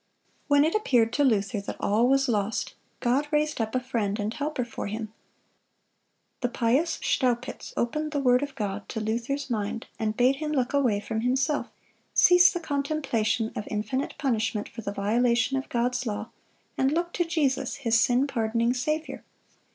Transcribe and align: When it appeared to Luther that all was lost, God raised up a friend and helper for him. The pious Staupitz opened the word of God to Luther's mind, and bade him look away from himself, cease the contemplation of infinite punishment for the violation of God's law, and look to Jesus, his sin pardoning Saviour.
When 0.47 0.65
it 0.65 0.73
appeared 0.73 1.13
to 1.13 1.23
Luther 1.23 1.61
that 1.61 1.79
all 1.79 2.07
was 2.07 2.27
lost, 2.27 2.73
God 3.01 3.27
raised 3.29 3.61
up 3.61 3.75
a 3.75 3.79
friend 3.79 4.19
and 4.19 4.33
helper 4.33 4.65
for 4.65 4.87
him. 4.87 5.13
The 6.39 6.49
pious 6.49 6.97
Staupitz 7.03 7.71
opened 7.77 8.11
the 8.11 8.19
word 8.19 8.41
of 8.41 8.55
God 8.55 8.89
to 8.89 8.99
Luther's 8.99 9.47
mind, 9.51 9.85
and 9.99 10.17
bade 10.17 10.37
him 10.37 10.53
look 10.53 10.73
away 10.73 11.01
from 11.01 11.21
himself, 11.21 11.67
cease 12.15 12.51
the 12.51 12.59
contemplation 12.59 13.51
of 13.55 13.67
infinite 13.69 14.15
punishment 14.17 14.67
for 14.67 14.81
the 14.81 14.91
violation 14.91 15.55
of 15.55 15.69
God's 15.69 16.07
law, 16.07 16.31
and 16.79 16.91
look 16.91 17.13
to 17.13 17.23
Jesus, 17.23 17.75
his 17.75 18.01
sin 18.01 18.25
pardoning 18.25 18.73
Saviour. 18.73 19.23